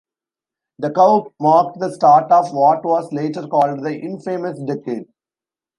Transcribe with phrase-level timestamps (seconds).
[0.79, 5.05] The coup marked the start of what was later called the Infamous Decade.